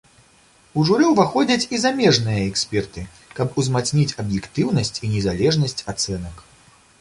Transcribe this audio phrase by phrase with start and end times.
[0.79, 3.03] У журы ўваходзяць і замежныя эксперты,
[3.41, 6.45] каб узмацніць аб'ектыўнасць і незалежнасць ацэнак.